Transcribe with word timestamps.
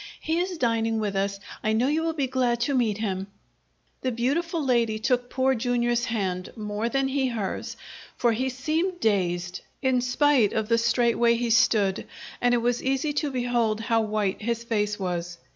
"He 0.19 0.39
is 0.39 0.57
dining 0.57 0.99
with 0.99 1.15
us. 1.15 1.39
I 1.63 1.73
know 1.73 1.85
you 1.87 2.01
will 2.01 2.13
be 2.13 2.25
glad 2.25 2.59
to 2.61 2.73
meet 2.73 2.97
him." 2.97 3.27
The 4.01 4.11
beautiful 4.11 4.65
lady 4.65 4.97
took 4.97 5.29
Poor 5.29 5.53
Jr.'s 5.53 6.05
hand, 6.05 6.51
more 6.55 6.89
than 6.89 7.07
he 7.09 7.27
hers, 7.27 7.77
for 8.17 8.31
he 8.31 8.49
seemed 8.49 8.99
dazed, 8.99 9.61
in 9.79 10.01
spite 10.01 10.53
of 10.53 10.69
the 10.69 10.79
straight 10.79 11.19
way 11.19 11.35
he 11.35 11.51
stood, 11.51 12.07
and 12.41 12.55
it 12.55 12.63
was 12.63 12.81
easy 12.81 13.13
to 13.13 13.29
behold 13.29 13.79
how 13.79 14.01
white 14.01 14.41
his 14.41 14.63
face 14.63 14.97
was. 14.99 15.37